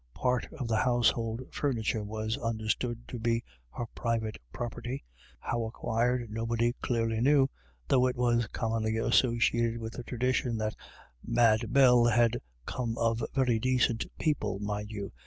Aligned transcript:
Part 0.15 0.51
of 0.53 0.67
the 0.67 0.77
household 0.77 1.41
furniture 1.51 2.03
was 2.03 2.35
understood 2.35 3.07
to 3.07 3.19
be 3.19 3.43
her 3.69 3.85
private 3.93 4.39
property, 4.51 5.03
how 5.39 5.65
acquired 5.65 6.31
nobody 6.31 6.73
clearly 6.81 7.21
knew, 7.21 7.49
though 7.87 8.07
it 8.07 8.15
was 8.15 8.47
commonly 8.47 8.97
associated 8.97 9.77
with 9.77 9.93
the 9.93 10.03
tradition 10.03 10.57
that" 10.57 10.75
Mad 11.23 11.71
Bell 11.71 12.05
had 12.05 12.37
come 12.65 12.97
of 12.97 13.21
very 13.35 13.59
dacint 13.59 14.07
people, 14.17 14.57
mind 14.57 14.89
you." 14.89 15.11